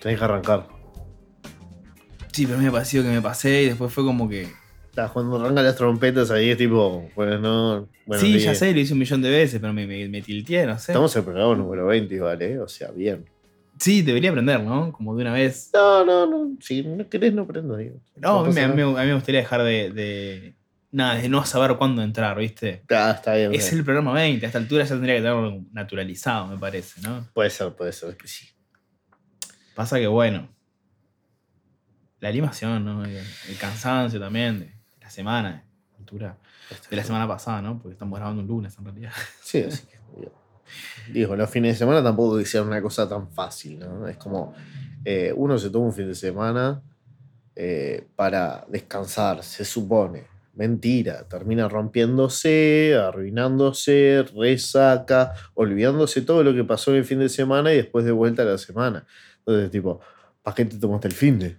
[0.00, 0.66] Tenés que arrancar.
[2.32, 4.48] Sí, pero me pareció que me pasé y después fue como que.
[4.88, 7.88] Está, cuando arrancan las trompetas ahí es tipo, bueno, no.
[8.06, 10.66] Bueno, sí, ya sé, lo hice un millón de veces, pero me, me, me tilteé,
[10.66, 10.92] no sé.
[10.92, 12.58] Estamos en el programa número 20 igual, ¿eh?
[12.58, 13.24] O sea, bien.
[13.78, 14.92] Sí, debería aprender, ¿no?
[14.92, 15.70] Como de una vez.
[15.72, 16.56] No, no, no.
[16.60, 18.00] Si no querés, no aprendo, digo.
[18.16, 20.54] No, a, mí, a mí- a mí me gustaría dejar de, de-
[20.92, 22.82] Nada, de no saber cuándo entrar, ¿viste?
[22.90, 23.54] Ah, está bien.
[23.54, 23.78] Es bien.
[23.78, 27.28] el programa 20, a esta altura ya tendría que tenerlo naturalizado, me parece, ¿no?
[27.32, 28.48] Puede ser, puede ser que sí.
[29.80, 30.46] Pasa que, bueno.
[32.20, 33.02] La animación, ¿no?
[33.02, 36.36] El, cansancio también de la semana, de altura.
[36.90, 37.78] De la semana pasada, ¿no?
[37.78, 39.12] Porque estamos grabando un lunes en realidad.
[39.42, 39.98] Sí, así que.
[41.10, 44.06] digo, los fines de semana tampoco sea una cosa tan fácil, ¿no?
[44.06, 44.52] Es como.
[45.02, 46.82] eh, uno se toma un fin de semana
[47.56, 50.26] eh, para descansar, se supone.
[50.52, 57.72] Mentira, termina rompiéndose, arruinándose, resaca, olvidándose todo lo que pasó en el fin de semana
[57.72, 59.06] y después de vuelta a la semana.
[59.40, 60.00] Entonces, tipo,
[60.42, 61.56] ¿para qué te tomaste el fin de?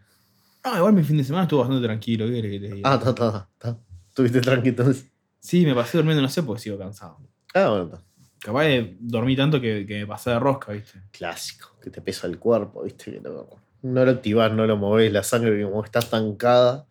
[0.63, 2.91] No, igual mi fin de semana estuvo bastante tranquilo, ¿qué que te diga?
[2.91, 3.77] Ah, está, está, está.
[4.09, 5.07] Estuviste tranquilo entonces.
[5.39, 7.17] Sí, me pasé durmiendo, no sé porque sigo cansado.
[7.53, 8.01] Ah, bueno, está.
[8.39, 10.99] Capaz de dormí tanto que, que me pasé de rosca, ¿viste?
[11.11, 13.11] clásico, que te pesa el cuerpo, ¿viste?
[13.13, 13.47] Que no,
[13.83, 16.87] no lo activás, no lo movés, la sangre como está estancada,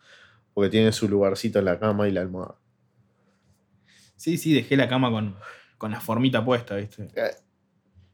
[0.53, 2.55] porque tiene su lugarcito en la cama y la almohada.
[4.15, 5.35] Sí, sí, dejé la cama con,
[5.77, 7.07] con la formita puesta, ¿viste?
[7.15, 7.31] Eh,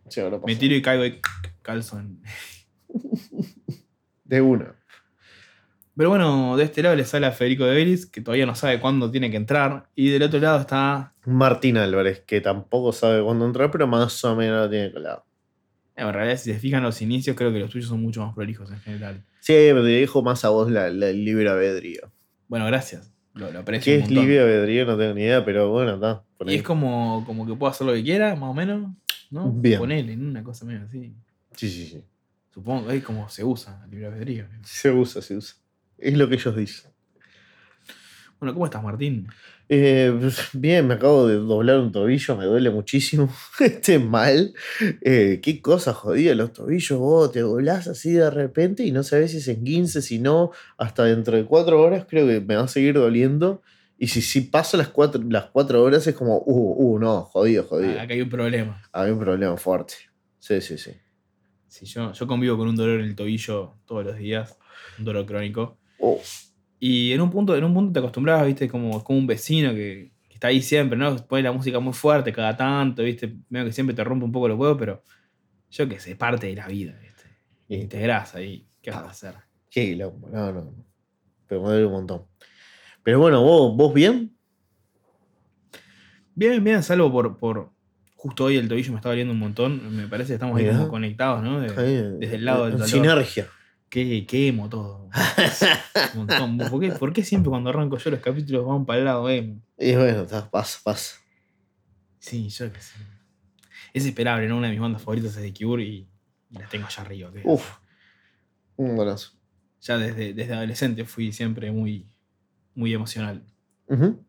[0.09, 1.19] sí, Me tiro y caigo y
[1.61, 2.21] calzo en-
[4.25, 4.75] De una.
[5.95, 8.79] Pero bueno, de este lado le sale a Federico de Vélez, que todavía no sabe
[8.79, 9.89] cuándo tiene que entrar.
[9.95, 11.15] Y del otro lado está.
[11.25, 15.25] Martín Álvarez, que tampoco sabe cuándo entrar, pero más o menos lo tiene colado.
[15.95, 18.35] eh, En realidad, si se fijan los inicios, creo que los tuyos son mucho más
[18.35, 19.23] prolijos en general.
[19.39, 22.11] Sí, pero te dejo más a vos la, la- el libre albedrío.
[22.47, 23.11] Bueno, gracias.
[23.33, 23.91] Lo, lo aprecio.
[23.91, 24.85] ¿Qué un es libre albedrío?
[24.85, 26.23] No tengo ni idea, pero bueno, está.
[26.45, 28.91] Y es como, como que puedo hacer lo que quiera, más o menos.
[29.31, 29.51] ¿No?
[29.51, 29.79] Bien.
[29.79, 30.29] Ponele, ¿no?
[30.29, 31.13] una cosa medio así.
[31.55, 32.03] Sí, sí, sí.
[32.57, 34.45] Supongo que es como se usa el libre albedrío.
[34.63, 35.57] Se usa, se usa.
[35.95, 36.91] Es lo que ellos dicen.
[38.39, 39.27] Bueno, ¿cómo estás, Martín?
[39.69, 43.31] Eh, pues, bien, me acabo de doblar un tobillo, me duele muchísimo.
[43.59, 44.55] Este mal.
[45.01, 49.33] Eh, qué cosa jodida los tobillos, vos te doblás así de repente y no sabes
[49.33, 52.63] si es en 15, si no, hasta dentro de cuatro horas creo que me va
[52.63, 53.61] a seguir doliendo.
[53.99, 57.65] Y si, si paso las cuatro, las cuatro horas es como, uh, uh, no, jodido,
[57.65, 57.99] jodido.
[57.99, 58.81] Ah, acá hay un problema.
[58.93, 59.93] Hay un problema fuerte.
[60.39, 60.93] Sí, sí, sí.
[61.77, 64.57] Sí, yo, yo convivo con un dolor en el tobillo todos los días,
[64.97, 65.77] un dolor crónico.
[65.99, 66.19] Oh,
[66.79, 70.11] Y en un punto, en un punto te acostumbrabas, viste, como, como un vecino que,
[70.27, 71.15] que está ahí siempre, ¿no?
[71.27, 74.47] Pone la música muy fuerte cada tanto, viste, medio que siempre te rompe un poco
[74.47, 75.03] los huevos, pero
[75.69, 77.25] yo que sé, parte de la vida, viste.
[77.67, 79.35] Y integrás ahí, ¿qué vas a hacer?
[79.69, 80.73] qué quilombo, no, no.
[81.45, 82.25] Pero me duele un montón.
[83.03, 84.35] Pero bueno, vos, vos bien.
[86.33, 87.76] Bien, bien, salvo por, por
[88.27, 90.87] justo hoy el tobillo me está doliendo un montón, me parece que estamos ahí como
[90.89, 91.61] conectados, ¿no?
[91.61, 92.87] De- Ahí, desde el lado del dolor.
[92.89, 93.47] Sinergia.
[93.89, 95.09] Qué, qué emo todo.
[96.13, 96.57] Un montón.
[96.69, 99.61] ¿Por qué, por qué siempre cuando arranco yo los capítulos van para el lado emo?
[99.77, 101.15] Y bueno, pasa, pasa.
[102.19, 102.95] Sí, yo qué sé.
[103.93, 104.57] Es esperable, ¿no?
[104.57, 106.07] Una de mis bandas favoritas es The Cure y,
[106.49, 107.31] y las tengo allá arriba.
[107.33, 107.41] ¿qué?
[107.45, 107.77] Uf.
[108.75, 109.31] Un golazo.
[109.81, 112.09] Ya desde, desde adolescente fui siempre muy,
[112.75, 113.41] muy emocional.
[113.87, 114.21] Ujú.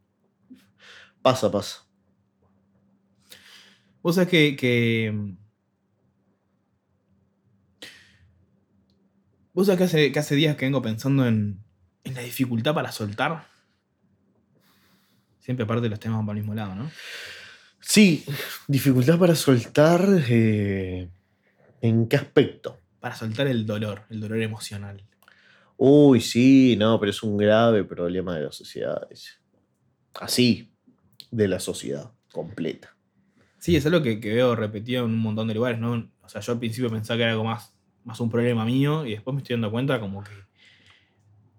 [1.20, 1.84] Pasa, pasa.
[4.02, 4.56] Vos sabés que.
[4.56, 5.36] que mm,
[9.54, 11.64] Vos sabés que hace, que hace días que vengo pensando en,
[12.04, 13.48] en la dificultad para soltar.
[15.40, 16.90] Siempre parte de los temas van para el mismo lado, ¿no?
[17.80, 18.24] Sí,
[18.68, 20.06] dificultad para soltar.
[20.28, 21.08] eh,
[21.80, 22.78] ¿En qué aspecto?
[23.00, 25.04] Para soltar el dolor, el dolor emocional.
[25.76, 29.08] Uy, sí, no, pero es un grave problema de la sociedad.
[30.14, 30.72] Así,
[31.30, 32.97] de la sociedad completa.
[33.58, 36.10] Sí, es algo que, que veo repetido en un montón de lugares, ¿no?
[36.22, 37.74] O sea, yo al principio pensaba que era algo más,
[38.04, 40.30] más un problema mío y después me estoy dando cuenta como que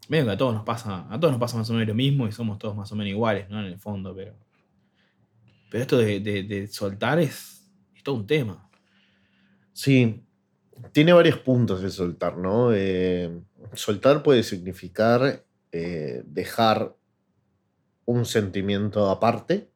[0.09, 2.27] medio que a todos nos pasa, a todos nos pasa más o menos lo mismo
[2.27, 3.59] y somos todos más o menos iguales, ¿no?
[3.59, 4.35] En el fondo, pero.
[5.69, 8.69] Pero esto de, de- soltar es, es todo un tema.
[9.73, 10.23] Sí,
[10.91, 12.71] tiene varios puntos de soltar, ¿no?
[12.73, 13.41] Eh,
[13.73, 16.95] soltar puede significar eh, dejar
[18.05, 19.68] un sentimiento aparte.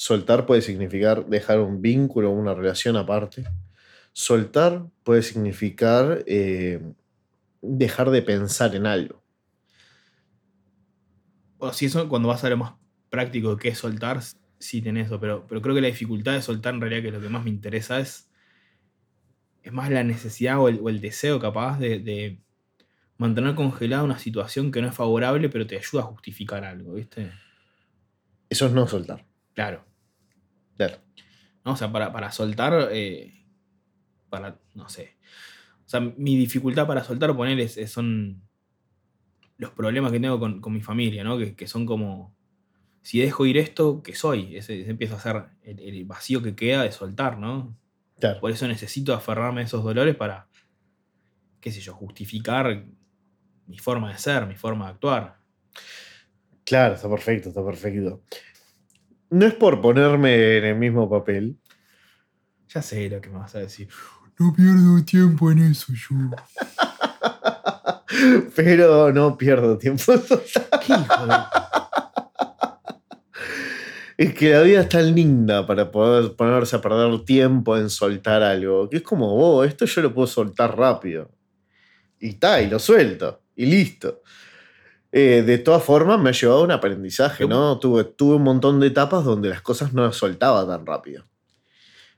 [0.00, 3.44] Soltar puede significar dejar un vínculo, una relación aparte.
[4.14, 6.80] Soltar puede significar eh,
[7.60, 9.22] dejar de pensar en algo.
[11.58, 12.72] O si eso, cuando vas a lo más
[13.10, 14.22] práctico que es soltar,
[14.58, 17.20] sí tenés eso, pero, pero creo que la dificultad de soltar en realidad que lo
[17.20, 18.30] que más me interesa es,
[19.62, 22.40] es más la necesidad o el, o el deseo capaz de, de
[23.18, 27.30] mantener congelada una situación que no es favorable, pero te ayuda a justificar algo, ¿viste?
[28.48, 29.26] Eso es no soltar.
[29.52, 29.89] Claro.
[30.80, 30.96] Claro.
[31.62, 31.72] ¿no?
[31.72, 33.34] O sea, para, para soltar, eh,
[34.30, 35.18] para, no sé.
[35.84, 38.42] O sea, mi dificultad para soltar, poner es, es- son
[39.58, 41.36] los problemas que tengo con, con mi familia, ¿no?
[41.36, 42.34] Que, que son como,
[43.02, 44.56] si dejo ir esto, ¿qué soy?
[44.56, 47.76] Ese, ese empieza a ser el, el vacío que queda de soltar, ¿no?
[48.18, 48.40] Claro.
[48.40, 50.48] Por eso necesito aferrarme a esos dolores para,
[51.60, 52.86] qué sé yo, justificar
[53.66, 55.40] mi forma de ser, mi forma de actuar.
[56.64, 58.22] Claro, está perfecto, está perfecto.
[59.30, 61.58] No es por ponerme en el mismo papel,
[62.68, 63.88] Ya sé lo que me vas a decir.
[64.38, 66.16] No pierdo tiempo en eso yo.
[68.56, 70.12] pero no pierdo tiempo.
[70.86, 71.34] ¿Qué hijo de-
[74.16, 78.42] Es que la vida es tan linda para poder ponerse a perder tiempo en soltar
[78.42, 78.88] algo.
[78.90, 81.30] Que es como, oh, esto yo lo puedo soltar rápido.
[82.18, 83.42] Y está, y lo suelto.
[83.56, 84.22] Y listo.
[85.12, 87.78] Eh, de todas formas, me ha llevado a un aprendizaje, ¿no?
[87.78, 91.24] Tuve, tuve un montón de etapas donde las cosas no las soltaba tan rápido.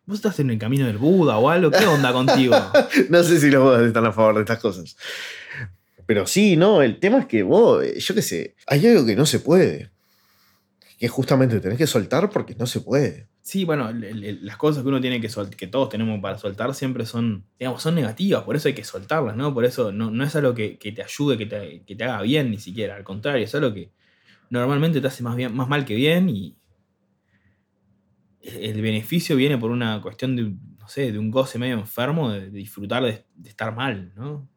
[0.05, 1.71] ¿Vos estás en el camino del Buda o algo?
[1.71, 2.57] ¿Qué onda contigo?
[3.09, 4.97] No sé si los bodas están a favor de estas cosas.
[6.07, 9.17] Pero sí, no, el tema es que vos, eh, yo qué sé, hay algo que
[9.17, 9.91] no se puede.
[11.03, 13.27] Que justamente tenés que soltar porque no se puede.
[13.41, 16.39] Sí, bueno, el- el- las cosas que uno tiene que soltar, que todos tenemos para
[16.39, 19.53] soltar, siempre son, digamos, son negativas, por eso hay que soltarlas, ¿no?
[19.53, 22.23] Por eso no, no es algo que, que te ayude, que te, que te haga
[22.23, 23.91] bien ni siquiera, al contrario, es algo que
[24.49, 26.57] normalmente te hace más, bien, más mal que bien y
[28.43, 32.43] el beneficio viene por una cuestión de, no sé, de un goce medio enfermo, de,
[32.43, 34.49] de disfrutar de, de estar mal, ¿no?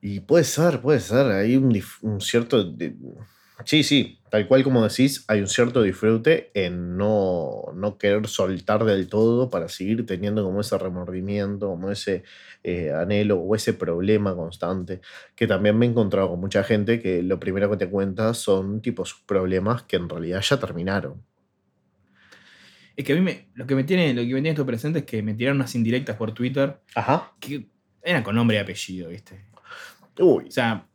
[0.00, 2.64] Y puede ser, puede ser, hay un, cierto...
[2.64, 2.96] de-
[3.64, 8.84] sí, sí, tal cual como decís, hay un cierto disfrute en no, no querer soltar
[8.84, 12.24] del todo para seguir teniendo como ese remordimiento, como ese
[12.64, 15.00] eh, anhelo o ese problema constante,
[15.36, 18.80] que también me he encontrado con mucha gente que lo primero que te cuenta son
[18.80, 21.22] tipo sus problemas que en realidad ya terminaron.
[22.96, 25.00] Es que a mí me, lo, que me tiene, lo que me tiene esto presente
[25.00, 27.32] es que me tiraron unas indirectas por Twitter Ajá.
[27.40, 27.66] que
[28.02, 29.44] eran con nombre y apellido, ¿viste?
[30.18, 30.86] Uy, O sea,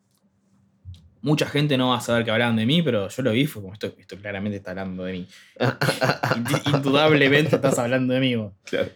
[1.21, 3.61] mucha gente no va a saber que hablaban de mí, pero yo lo vi, fue
[3.61, 5.27] como esto, esto claramente está hablando de mí.
[5.59, 8.35] Ind- Indudablemente estás hablando de mí.
[8.35, 8.53] vos.
[8.63, 8.89] claro.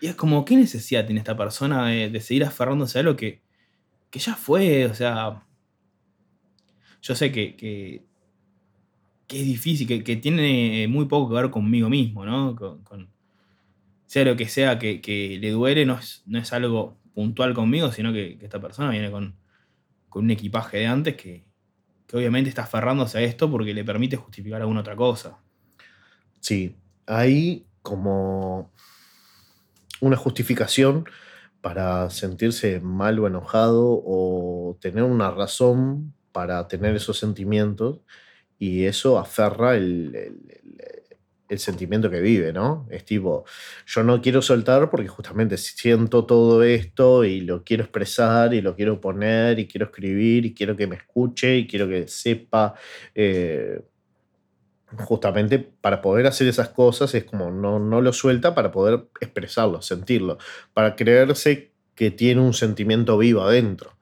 [0.00, 3.40] Y es como, ¿qué necesidad tiene esta persona de, de seguir aferrándose a algo que,
[4.10, 4.84] que ya fue?
[4.86, 5.42] O sea,
[7.02, 8.04] yo sé que, que,
[9.26, 12.54] que es difícil, que, que tiene muy poco que ver conmigo mismo, ¿no?
[12.56, 13.08] Con, con-
[14.04, 17.90] sea lo que sea que, que le duele, no es, no es algo puntual conmigo,
[17.90, 19.34] sino que, que esta persona viene con,
[20.08, 21.45] con un equipaje de antes que,
[22.06, 25.38] que obviamente está aferrándose a esto porque le permite justificar alguna otra cosa.
[26.40, 26.76] Sí,
[27.06, 28.70] hay como
[30.00, 31.06] una justificación
[31.60, 38.00] para sentirse mal o enojado o tener una razón para tener esos sentimientos
[38.58, 41.05] y eso aferra el, el- el-
[41.48, 42.86] el sentimiento que vive, ¿no?
[42.90, 43.44] Es tipo,
[43.86, 48.74] yo no quiero soltar porque justamente siento todo esto y lo quiero expresar y lo
[48.76, 52.74] quiero poner y quiero escribir y quiero que me escuche y quiero que sepa.
[53.14, 53.80] eh,
[54.98, 59.82] justamente para poder hacer esas cosas es como no, no lo suelta para poder expresarlo,
[59.82, 60.38] sentirlo,
[60.72, 63.92] para creerse que tiene un sentimiento vivo adentro.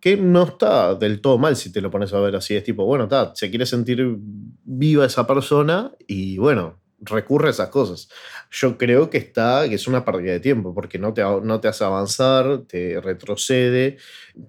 [0.00, 2.56] Que no está del todo mal si te lo pones a ver así.
[2.56, 4.16] Es tipo, bueno, está, se quiere sentir
[4.64, 8.08] viva esa persona y bueno, recurre a esas cosas.
[8.50, 11.68] Yo creo que está, que es una pérdida de tiempo, porque no te, no te
[11.68, 13.96] hace avanzar, te retrocede,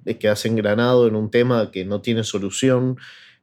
[0.03, 2.97] te quedas engranado en un tema que no tiene solución.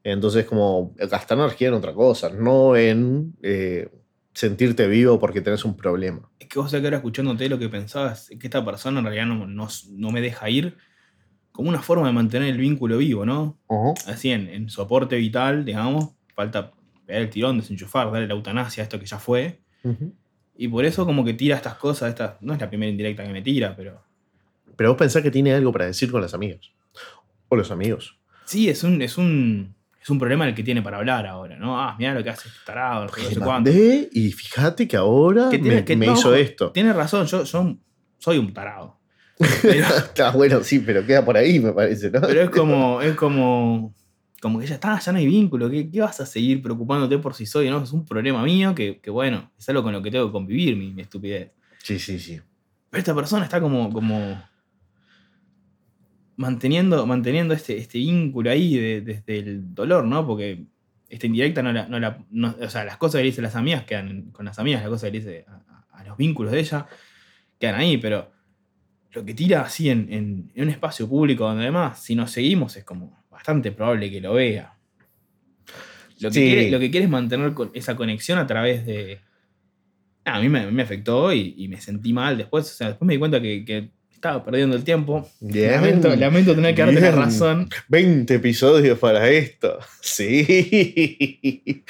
[0.05, 3.89] Entonces, como gastar energía en otra cosa, no en eh,
[4.33, 6.31] sentirte vivo porque tenés un problema.
[6.39, 9.27] Es que vos que ahora escuchándote lo que pensabas es que esta persona en realidad
[9.27, 10.77] no, no, no me deja ir
[11.51, 13.59] como una forma de mantener el vínculo vivo, ¿no?
[14.07, 16.73] Así en, en soporte vital, digamos, falta
[17.09, 19.59] pegar el tirón, desenchufar, darle la eutanasia a esto que ya fue.
[20.57, 23.33] Y por eso como que tira estas cosas, estas, no es la primera indirecta que
[23.33, 24.03] me tira, pero
[24.77, 26.71] Pero vos pensás que tiene algo para decir con las amigas.
[27.49, 28.19] O los amigos.
[28.45, 31.81] sí, es un, es un, es un problema el que tiene para hablar ahora, ¿no?
[31.81, 33.71] Ah, mira lo que hace este tarado, no sé, cuánto.
[33.71, 36.73] y fíjate que ahora Que tiene- me, que- me no, hizo esto.
[36.73, 37.77] Tiene razón, yo, yo
[38.19, 38.99] soy un tarado.
[39.63, 42.21] Pero, Está bueno, sí, pero queda por ahí, me parece, ¿no?
[42.21, 43.95] pero es como, es como,
[44.41, 45.69] como que ya está, ya no hay vínculo.
[45.71, 47.83] ¿Qué, qué vas a seguir preocupándote por si soy o no?
[47.83, 50.77] Es un problema mío que, que, bueno, es algo con lo que tengo que convivir,
[50.77, 51.53] mi, mi estupidez.
[51.83, 52.41] Sí, sí, sí.
[52.91, 54.41] Pero esta persona está como, como
[56.37, 60.27] manteniendo, manteniendo este, este vínculo ahí de- desde el dolor, ¿no?
[60.27, 60.67] Porque
[61.09, 63.57] esta indirecta no la, no la- no- o sea, las cosas que le dice las
[63.57, 65.55] amigas quedan con las amigas, las cosas que le dice a,
[65.91, 66.87] a- a los vínculos de ella
[67.59, 68.31] quedan ahí, pero
[69.13, 72.77] lo que tira así en, en- en un espacio público donde además, si nos seguimos,
[72.77, 74.75] es como bastante probable que lo vea.
[76.21, 76.41] Lo que, Sí.
[76.41, 79.21] quiere, lo que quiere es mantener esa conexión a través de.
[80.25, 82.67] Ah, a mí me, me afectó y, y me sentí mal después.
[82.67, 85.31] O sea, después me di cuenta que, que estaba perdiendo el tiempo.
[85.41, 85.71] Bien.
[85.71, 87.69] Lamento, lamento tener que darte la razón.
[87.89, 89.79] 20 episodios para esto.
[90.01, 91.85] Sí.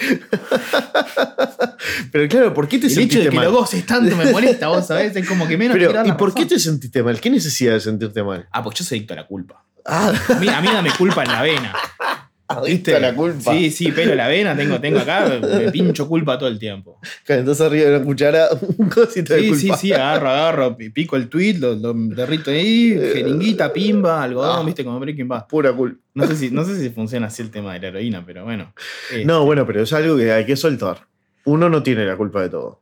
[2.12, 3.46] Pero claro, ¿por qué te El hecho sentiste de que mal?
[3.46, 5.16] lo goces tanto me molesta, vos sabés.
[5.16, 7.18] Es como que menos Pero, ¿y por qué te sentiste mal?
[7.20, 8.46] ¿Qué necesidad de sentirte mal?
[8.52, 9.64] Ah, pues yo soy adicto a la culpa.
[9.88, 11.72] Ah, A mí, a mí dame culpa en la vena.
[12.48, 13.52] a la culpa.
[13.52, 16.98] Sí, sí, pelo la vena, tengo, tengo acá, me pincho culpa todo el tiempo.
[17.26, 19.76] Entonces arriba de una cuchara, un cosito de Sí, sí, culpa.
[19.76, 24.64] sí, agarro, agarro, pi- pico el tweet, lo, lo derrito ahí, jeringuita, pimba, algodón, Ah.
[24.64, 25.46] viste, como Breaking Bad.
[25.46, 26.00] Pura culpa.
[26.14, 28.72] No sé, si, no sé si funciona así el tema de la heroína, pero bueno.
[29.12, 31.06] Eh, No, bueno, pero es algo que hay que soltar.
[31.44, 32.80] Uno no tiene la culpa de todo.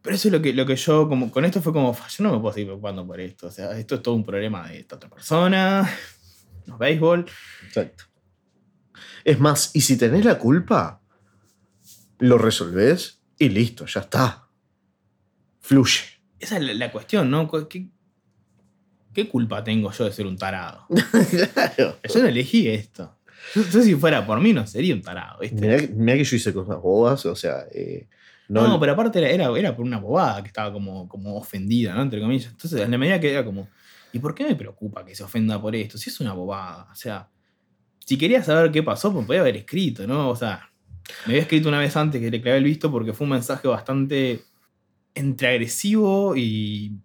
[0.00, 2.22] Pero eso es lo que, lo que yo, como, con esto fue como, "Fa, yo
[2.22, 3.48] no me puedo seguir preocupando por esto.
[3.48, 5.90] O sea, esto es todo un problema de esta otra persona,
[6.68, 7.26] los béisbol.
[7.66, 8.04] Exacto.
[9.24, 11.00] Es más, y si tenés la culpa,
[12.18, 14.48] lo resolvés y listo, ya está.
[15.60, 16.00] Fluye.
[16.38, 17.50] Esa es la, la cuestión, ¿no?
[17.68, 17.88] ¿Qué,
[19.12, 20.86] ¿Qué culpa tengo yo de ser un tarado?
[21.52, 21.98] claro.
[22.02, 23.16] Yo no elegí esto.
[23.54, 25.60] Yo, yo si fuera por mí no sería un tarado, ¿viste?
[25.60, 28.06] Mirá, que- mirá que yo hice cosas bobas, o sea, eh,
[28.48, 31.94] no, No, pero aparte era, era, era por una bobada que estaba como, como ofendida,
[31.94, 32.02] ¿no?
[32.02, 32.50] Entre comillas.
[32.50, 33.68] Entonces, en la medida que era como,
[34.12, 35.98] ¿y por qué me preocupa que se ofenda por esto?
[35.98, 36.88] Si es una bobada.
[36.90, 37.28] O sea,
[38.04, 40.30] si quería saber qué pasó, pues podía haber escrito, ¿no?
[40.30, 40.70] O sea,
[41.26, 43.68] me había escrito una vez antes que le clavé el visto porque fue un mensaje
[43.68, 44.42] bastante
[45.14, 46.98] entre agresivo y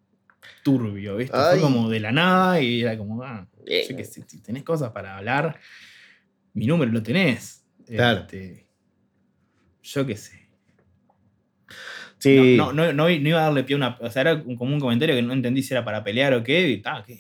[0.63, 1.35] turbio, ¿viste?
[1.35, 1.59] Ay.
[1.59, 4.91] Fue como de la nada y era como, ah, sé que si, si tenés cosas
[4.91, 5.59] para hablar,
[6.53, 7.65] mi número lo tenés.
[7.85, 8.21] Claro.
[8.21, 8.67] Este,
[9.81, 10.49] yo qué sé.
[12.23, 12.55] Sí.
[12.55, 13.97] No, no, no, no iba a darle pie a una.
[13.99, 16.69] O sea, era como un comentario que no entendí si era para pelear o qué.
[16.69, 17.19] Y ta, ¿qué?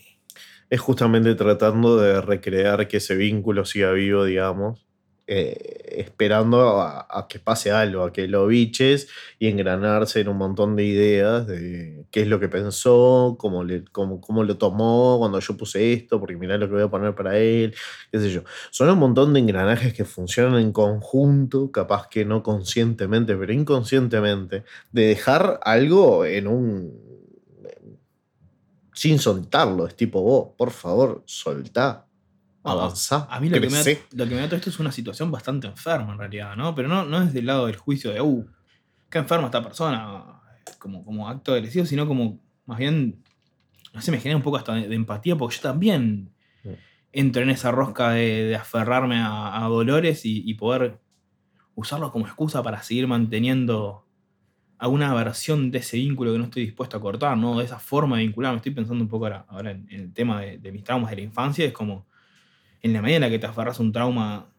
[0.69, 4.87] Es justamente tratando de recrear que ese vínculo siga vivo, digamos,
[5.25, 9.07] eh, esperando a, que pase algo, a que lo biches
[9.39, 13.85] y engranarse en un montón de ideas de qué es lo que pensó, cómo, le,
[13.85, 17.15] cómo, cómo lo tomó cuando yo puse esto, porque mirá lo que voy a poner
[17.15, 17.73] para él,
[18.11, 18.43] qué sé yo.
[18.71, 24.63] Son un montón de engranajes que funcionan en conjunto, capaz que no conscientemente, pero inconscientemente,
[24.91, 27.13] de dejar algo en un
[28.93, 29.87] sin soltarlo.
[29.87, 32.07] Es tipo, vos, por favor, soltá,
[32.63, 35.31] avanzá, A mí lo que, me lo que me da todo esto es una situación
[35.31, 36.73] bastante enferma en realidad, ¿no?
[36.73, 38.45] Pero no, no es del lado del juicio de, uh,
[39.09, 40.41] qué enferma esta persona,
[40.79, 43.21] como, como acto agresivo, sino como más bien,
[43.93, 46.31] no sé, me genera un poco hasta de, de empatía porque yo también
[46.63, 46.69] Mm.
[47.11, 50.97] entro en esa rosca de, de aferrarme a, a dolores y, y poder
[51.75, 54.07] usarlos como excusa para seguir manteniendo
[54.77, 57.57] alguna versión de ese vínculo que no estoy dispuesto a cortar, ¿no?
[57.59, 58.57] De esa forma de vincularme.
[58.57, 61.17] Estoy pensando un poco ahora, ahora en, en el tema de, de mis traumas de
[61.17, 62.05] la infancia, es como
[62.83, 64.53] en la medida en la que te aferras a un trauma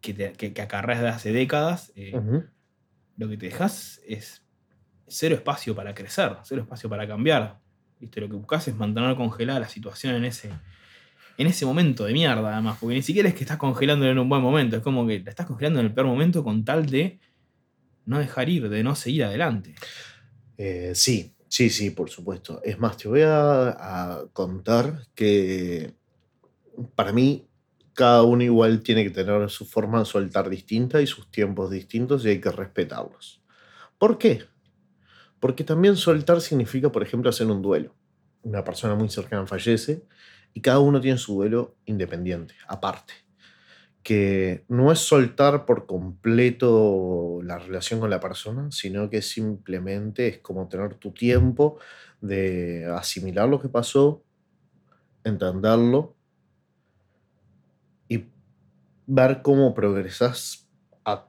[0.00, 2.20] que, te, que, que acarreas de hace décadas, eh,
[3.16, 4.42] lo que te dejas es
[5.06, 7.60] cero espacio para crecer, cero espacio para cambiar.
[7.98, 8.20] ¿Viste?
[8.20, 10.50] Lo que buscas es mantener congelada la situación en ese,
[11.38, 14.28] en ese momento de mierda, además, porque ni siquiera es que estás congelando en un
[14.28, 17.20] buen momento, es como que la estás congelando en el peor momento con tal de
[18.04, 19.74] no dejar ir, de no seguir adelante.
[20.58, 22.60] Eh, sí, sí, sí, por supuesto.
[22.64, 25.94] Es más, te voy a, a contar que
[26.94, 27.48] para mí
[27.96, 32.24] cada uno igual tiene que tener su forma de soltar distinta y sus tiempos distintos
[32.24, 33.42] y hay que respetarlos.
[33.98, 34.44] ¿Por qué?
[35.40, 37.94] Porque también soltar significa, por ejemplo, hacer un duelo.
[38.42, 40.04] Una persona muy cercana fallece
[40.52, 43.14] y cada uno tiene su duelo independiente, aparte.
[44.02, 50.38] Que no es soltar por completo la relación con la persona, sino que simplemente es
[50.38, 51.78] como tener tu tiempo
[52.20, 54.22] de asimilar lo que pasó,
[55.24, 56.15] entenderlo
[59.06, 60.68] ver cómo progresas
[61.04, 61.26] a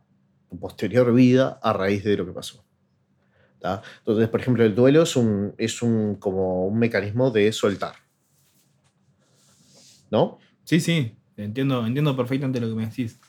[0.49, 2.65] tu posterior vida a raíz de lo que pasó.
[3.59, 3.81] ¿tá?
[3.99, 7.93] Entonces, por ejemplo, el duelo es un, es un, como un mecanismo de soltar.
[10.09, 10.39] ¿No?
[10.63, 13.19] Sí, sí, entiendo, entiendo perfectamente lo que me decís.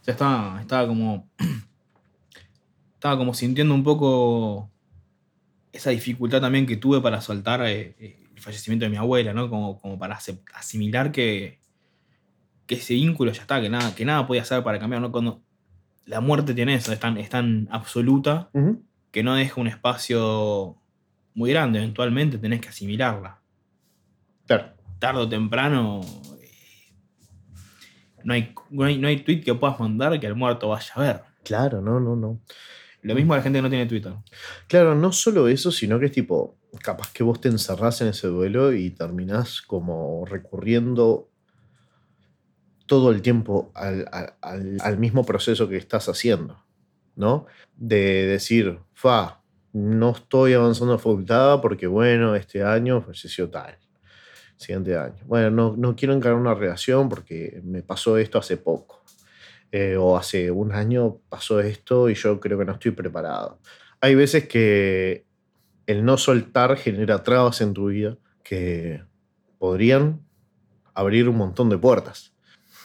[0.00, 1.28] O sea, estaba, estaba como.
[2.94, 4.70] Estaba como sintiendo un poco
[5.72, 9.50] esa dificultad también que tuve para soltar eh, eh, el fallecimiento de mi abuela, ¿no?
[9.50, 10.20] Como, como para
[10.54, 11.58] asimilar que,
[12.76, 15.12] que ese vínculo ya está, que nada, que nada podía hacer para cambiar, ¿no?
[15.12, 15.42] Cuando
[16.06, 18.50] la muerte tiene eso, es tan, es tan absoluta
[19.10, 20.76] que no deja un espacio
[21.34, 23.40] muy grande, eventualmente tenés que asimilarla
[24.46, 24.72] Claro.
[24.98, 26.00] tarde o temprano
[26.40, 26.92] eh,
[28.24, 31.00] no hay, no, hay, no hay tweet que puedas mandar que el muerto vaya a
[31.00, 31.20] ver.
[31.44, 32.40] Claro, no, no, no.
[33.02, 34.12] Lo mismo a la gente que no tiene Twitter.
[34.68, 38.28] Claro, no solo eso, sino que es tipo, capaz que vos te encerrás en ese
[38.28, 41.28] duelo y terminás como recurriendo
[42.92, 46.62] todo el tiempo al, mismo proceso que estás haciendo,
[47.16, 47.46] ¿no?
[47.74, 49.40] De decir, fa,
[49.72, 53.78] no estoy avanzando a facultad porque, bueno, este año falleció tal.
[54.58, 55.16] siguiente año.
[55.24, 59.02] Bueno, no, no quiero encarar una relación porque me pasó esto hace poco.
[59.70, 63.58] Eh, o hace un año pasó esto y yo creo que no estoy preparado.
[64.02, 65.24] Hay veces que
[65.86, 69.02] el no soltar genera trabas en tu vida que
[69.56, 70.20] podrían
[70.92, 72.31] abrir un montón de puertas.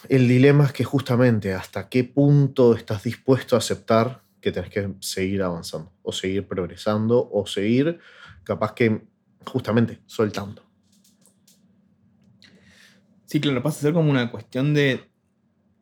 [0.09, 4.93] El dilema es que justamente hasta qué punto estás dispuesto a aceptar que tenés que
[4.99, 7.99] seguir avanzando, o seguir progresando, o seguir
[8.43, 9.05] capaz que
[9.45, 10.63] justamente soltando.
[13.25, 15.09] Sí, claro, pasa a ser como una cuestión de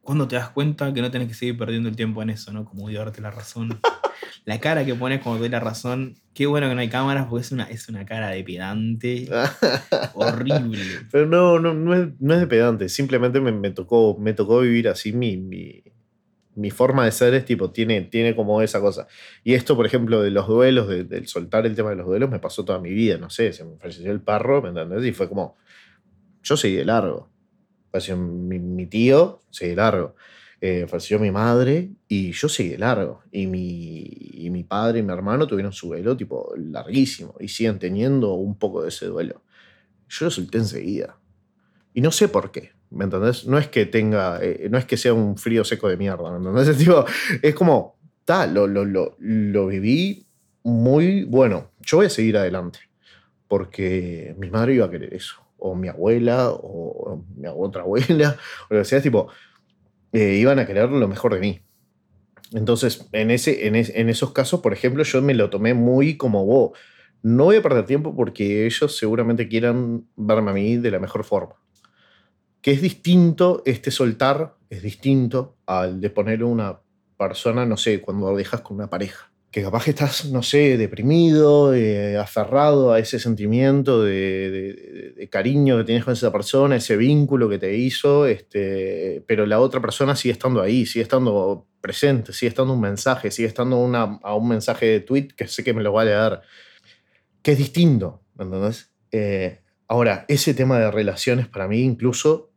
[0.01, 2.65] cuando te das cuenta que no tenés que seguir perdiendo el tiempo en eso, ¿no?
[2.65, 3.79] Como darte la razón.
[4.45, 6.15] la cara que pones cuando te doy la razón.
[6.34, 9.27] Qué bueno que no hay cámaras porque es una, es una cara de pedante.
[10.13, 10.79] horrible.
[11.12, 12.89] Pero no, no, no, es, no es de pedante.
[12.89, 15.84] Simplemente me, me, tocó, me tocó vivir así mi, mi,
[16.55, 19.07] mi, forma de ser es tipo, tiene, tiene como esa cosa.
[19.43, 22.29] Y esto, por ejemplo, de los duelos, de, del soltar el tema de los duelos,
[22.29, 23.17] me pasó toda mi vida.
[23.17, 25.05] No sé, se me falleció el parro, ¿me entendés?
[25.05, 25.55] Y fue como,
[26.43, 27.29] yo seguí de largo.
[27.91, 30.15] Falleció mi, mi tío, seguí de largo
[30.67, 33.22] eh, falleció mi madre y yo seguí largo.
[33.31, 34.03] Y mi,
[34.34, 38.57] y mi padre y mi hermano tuvieron su duelo tipo larguísimo y siguen teniendo un
[38.57, 39.43] poco de ese duelo.
[40.10, 41.19] Yo lo solté enseguida.
[41.93, 43.45] Y no sé por qué, ¿me entendés?
[43.45, 46.38] No es que tenga, eh, no es que sea un frío seco de mierda, ¿me
[46.38, 46.75] entendés?
[46.84, 47.05] Tipo,
[47.43, 50.25] es como, tal, lo, lo, lo, lo viví
[50.63, 51.74] muy bueno.
[51.81, 52.79] Yo voy a seguir adelante
[53.48, 55.36] porque mi madre iba a querer eso.
[55.60, 58.36] O mi abuela, o mi otra abuela,
[58.69, 59.29] o lo que sea, tipo,
[60.15, 61.62] eh, iban a querer lo mejor de mí.
[62.53, 66.45] Entonces, en, ese, en, en, esos casos, por ejemplo, yo me lo tomé muy como
[66.45, 66.77] vos.
[67.22, 71.24] No voy a perder tiempo porque ellos seguramente quieran verme a mí de la mejor
[71.24, 71.55] forma.
[72.62, 76.80] Que es distinto este soltar, es distinto al de poner una
[77.17, 80.78] persona, no sé, cuando lo dejas con una pareja que capaz que estás, no sé,
[80.78, 87.48] deprimido, eh, aferrado a ese sentimiento de, cariño que tienes con esa persona, ese vínculo
[87.48, 92.50] que te hizo, este, pero la otra persona sigue estando ahí, sigue estando presente, sigue
[92.50, 95.84] estando un mensaje, sigue estando una, a un mensaje de tweet que sé que me
[95.84, 96.41] lo va a leer,
[97.41, 98.91] que es distinto, ¿entendés?
[99.13, 102.52] Eh, ahora, ese tema de relaciones para mí incluso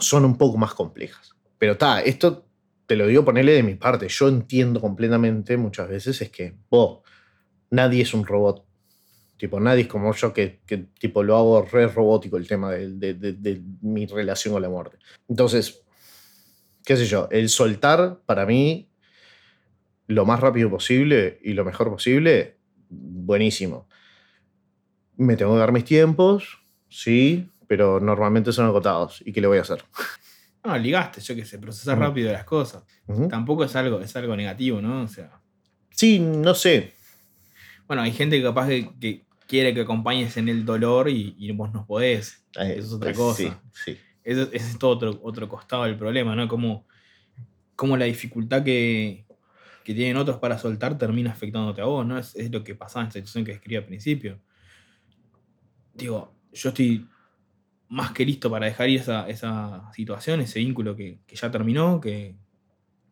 [0.00, 1.32] son un poco más complejas.
[1.58, 2.46] Pero está, esto
[2.86, 7.00] te lo digo ponerle de mi parte, yo entiendo completamente muchas veces es que, vos,
[7.70, 8.64] nadie es un robot.
[9.36, 10.60] Tipo, nadie es como yo que,
[11.00, 14.98] tipo, lo hago re robótico el tema de, de, de, mi relación con la muerte.
[15.28, 15.82] Entonces,
[16.84, 18.88] qué sé yo, el soltar para mí
[20.06, 22.56] lo más rápido posible y lo mejor posible,
[22.88, 23.88] buenísimo.
[25.16, 29.22] Me tengo que dar mis tiempos, sí, pero normalmente son agotados.
[29.24, 29.82] ¿Y qué le voy a hacer?
[30.64, 32.84] No, ligaste, yo que sé, procesar rápido las cosas.
[33.28, 35.02] Tampoco es algo, es algo negativo, ¿no?
[35.02, 35.40] O sea.
[35.90, 36.94] Sí, no sé.
[37.86, 41.84] Bueno, hay gente que capaz que, quiere que acompañes en el dolor y, vos no
[41.84, 42.44] podés.
[42.60, 43.60] Eh, Eso es otra cosa.
[43.72, 43.98] Sí, sí.
[44.24, 46.46] Eso, ese es todo otro, otro costado del problema, ¿no?
[46.46, 46.86] Como,
[47.74, 49.26] como la dificultad que,
[49.82, 52.18] que tienen otros para soltar termina afectándote a vos, ¿no?
[52.18, 54.40] Es, es lo que pasaba en esta situación que describí al principio.
[55.92, 57.08] Digo, yo estoy
[57.92, 62.00] más que listo para dejar ir esa, esa situación, ese vínculo que, que ya terminó,
[62.00, 62.34] que,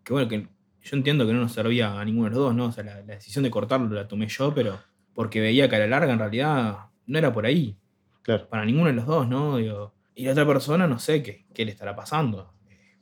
[0.03, 0.49] que, bueno, que
[0.83, 2.67] yo entiendo que no nos servía a ninguno de los dos, ¿no?
[2.67, 4.81] O sea, la, decisión de cortarlo la tomé yo, pero
[5.13, 7.77] porque veía que a la larga en realidad no era por ahí.
[8.23, 8.49] Claro.
[8.49, 9.59] Para ninguno de los dos, ¿no?
[9.59, 12.55] Digo, y la otra persona no sé qué, qué le estará pasando.
[12.71, 12.97] Eh,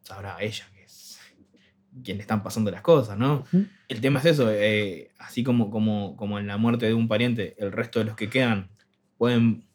[0.00, 1.20] sabrá ella que es
[2.02, 3.44] quien le están pasando las cosas, ¿no?
[3.88, 7.54] El tema es eso, eh, así como, como, como en la muerte de un pariente,
[7.58, 8.70] el resto de los que quedan
[9.18, 9.65] pueden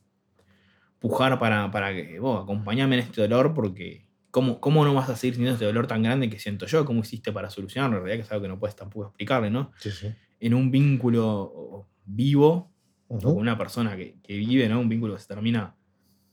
[1.02, 5.16] pujar para, para que vos acompañame en este dolor porque ¿cómo, ¿cómo no vas a
[5.16, 6.86] seguir sintiendo este dolor tan grande que siento yo?
[6.86, 7.98] ¿Cómo hiciste para solucionarlo?
[7.98, 9.72] En realidad que es algo que no puedes tampoco explicarle, ¿no?
[9.80, 10.14] Sí, sí.
[10.40, 12.72] En un vínculo vivo
[13.08, 14.80] con una persona que, que, vive, ¿no?
[14.80, 15.76] Un vínculo que se termina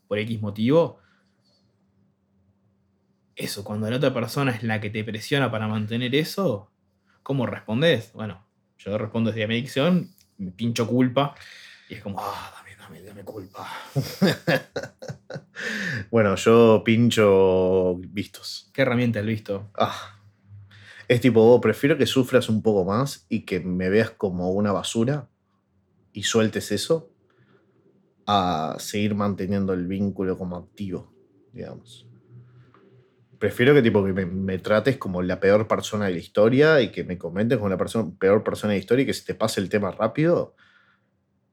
[0.06, 0.98] por X motivo.
[3.34, 6.70] Eso, cuando la otra persona es la que te presiona para mantener eso,
[7.22, 8.12] ¿cómo respondes?
[8.12, 11.34] Bueno, yo respondo desde mi adicción, me pincho culpa
[11.88, 12.62] y es como, ah,
[13.04, 13.66] dame, culpa.
[16.10, 18.70] bueno, yo pincho vistos.
[18.72, 19.70] ¿Qué herramienta el visto?
[19.74, 20.14] Ah.
[21.08, 24.72] Es tipo, oh, prefiero que sufras un poco más y que me veas como una
[24.72, 25.28] basura
[26.12, 27.10] y sueltes eso
[28.26, 31.14] a seguir manteniendo el vínculo como activo,
[31.52, 32.06] digamos.
[33.38, 37.04] Prefiero que tipo que me, trates como la peor persona de la historia y que
[37.04, 39.60] me comentes como la persona, peor persona de la historia y que se te pase
[39.60, 40.56] el tema rápido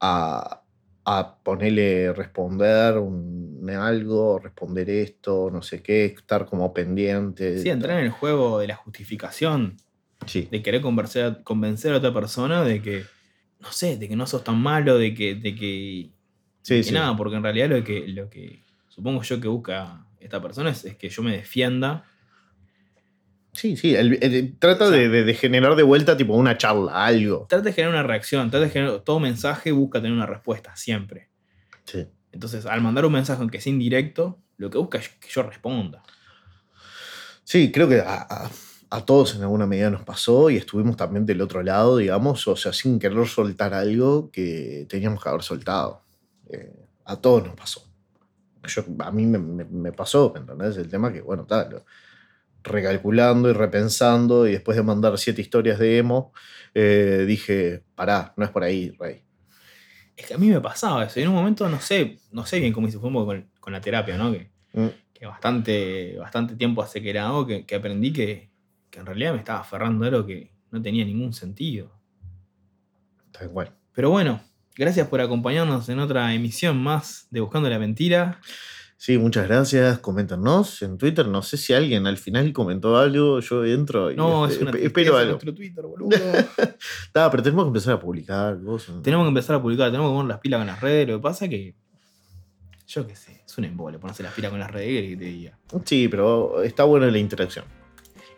[0.00, 0.65] a,
[1.08, 7.60] a ponerle responder un, algo, responder esto, no sé qué, estar como pendiente.
[7.60, 9.76] Sí, entrar en el juego de la justificación.
[10.26, 10.48] Sí.
[10.50, 13.04] De querer convencer, convencer a otra persona de que,
[13.60, 16.10] no sé, de que no sos tan malo, de que, de que
[16.62, 16.92] Sí, sí.
[16.92, 20.84] nada, porque en realidad lo que, lo que supongo yo que busca esta persona es,
[20.84, 22.04] es que yo me defienda.
[23.56, 23.94] Sí, sí.
[23.94, 27.46] el- el- trata de, de- de generar de vuelta tipo una charla, algo.
[27.48, 29.00] Trata de generar una reacción, trata de generar.
[29.00, 31.28] Todo mensaje busca tener una respuesta, siempre.
[31.84, 32.06] Sí.
[32.32, 36.02] Entonces, al mandar un mensaje aunque sea indirecto, lo que busca es que yo responda.
[37.44, 38.50] Sí, creo que a, a-
[38.88, 42.54] a todos en alguna medida nos pasó y estuvimos también del otro lado, digamos, o
[42.56, 46.02] sea, sin querer soltar algo que teníamos que haber soltado.
[46.50, 46.72] Eh,
[47.04, 47.82] a todos nos pasó.
[48.64, 50.76] Yo, a mí me, me- me pasó, ¿me ¿entendés?
[50.76, 51.82] El tema que, bueno, tal,
[52.66, 56.32] recalculando y repensando y después de mandar siete historias de emo,
[56.74, 59.22] eh, dije, pará, no es por ahí, Rey.
[60.16, 61.20] Es que a mí me pasaba eso.
[61.20, 63.80] Y en un momento no sé, no sé bien cómo hice, fue con, con la
[63.80, 64.32] terapia, ¿no?
[64.32, 68.50] Que, Mm, que bastante, bastante tiempo hace que era algo que, que aprendí que,
[68.90, 71.90] que en realidad me estaba aferrando a algo que no tenía ningún sentido.
[73.32, 73.72] tal cual.
[73.94, 74.42] Pero bueno,
[74.76, 78.40] gracias por acompañarnos en otra emisión más de Buscando la Mentira.
[78.98, 79.98] Sí, muchas gracias.
[79.98, 81.28] Coméntanos en Twitter.
[81.28, 83.40] No sé si alguien al final comentó algo.
[83.40, 85.32] Yo entro y No, es una espero algo.
[85.32, 86.08] nuestro Twitter, boludo.
[87.12, 89.02] Ta, pero tenemos que empezar a publicar cosas.
[89.02, 91.08] tenemos que empezar a publicar, tenemos que poner las pilas con las redes.
[91.08, 91.74] Lo que pasa es que,
[92.86, 95.58] yo qué sé, es un embole ponerse las pilas con las redes y te diga.
[95.84, 97.64] Sí, pero está buena la interacción.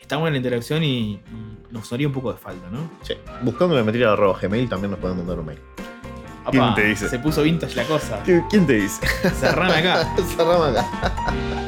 [0.01, 1.23] Está buena la interacción y, y
[1.71, 2.91] nos haría un poco de falta, ¿no?
[3.03, 3.15] Sí.
[3.43, 5.59] Buscando la mentira arroba gmail también nos pueden mandar un mail.
[6.51, 7.09] ¿Quién te dice?
[7.09, 8.21] Se puso vintage la cosa.
[8.25, 9.01] ¿Quién te dice?
[9.41, 10.15] Cerrame acá.
[10.37, 11.68] Cerrame acá.